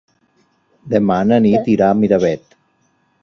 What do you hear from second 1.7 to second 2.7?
irà a Miravet.